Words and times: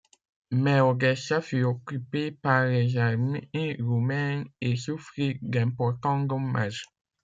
Mais 0.49 0.79
Odessa 0.81 1.41
fut 1.41 1.61
occupée 1.63 2.31
par 2.31 2.65
les 2.65 2.97
armées 2.97 3.47
roumaines 3.79 4.45
et 4.59 4.75
souffrit 4.75 5.37
d'importants 5.43 6.21
dommages. 6.21 6.87